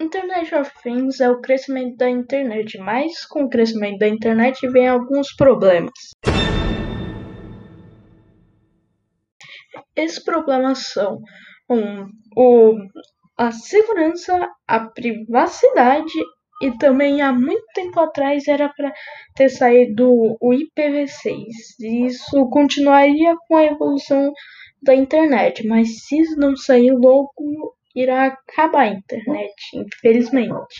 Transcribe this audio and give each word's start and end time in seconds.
Internet 0.00 0.54
of 0.54 0.70
Things 0.82 1.18
é 1.20 1.30
o 1.30 1.40
crescimento 1.40 1.96
da 1.96 2.08
internet, 2.10 2.78
mas 2.78 3.24
com 3.24 3.44
o 3.44 3.48
crescimento 3.48 3.98
da 3.98 4.08
internet 4.08 4.68
vem 4.68 4.86
alguns 4.86 5.34
problemas. 5.34 5.90
Esses 9.96 10.22
problemas 10.22 10.90
são 10.92 11.18
um, 11.70 12.06
o, 12.36 12.76
a 13.36 13.50
segurança, 13.50 14.48
a 14.66 14.80
privacidade 14.88 16.12
e 16.62 16.76
também 16.76 17.22
há 17.22 17.32
muito 17.32 17.64
tempo 17.74 17.98
atrás 17.98 18.46
era 18.46 18.68
para 18.68 18.92
ter 19.34 19.48
saído 19.48 20.08
o 20.40 20.50
IPv6. 20.50 21.46
Isso 21.80 22.48
continuaria 22.50 23.34
com 23.48 23.56
a 23.56 23.64
evolução 23.64 24.32
da 24.82 24.94
internet, 24.94 25.66
mas 25.66 26.04
se 26.04 26.36
não 26.36 26.56
sair 26.56 26.92
logo 26.92 27.76
irá 27.94 28.26
acabar 28.26 28.82
a 28.82 28.88
internet, 28.88 29.54
infelizmente. 29.74 30.76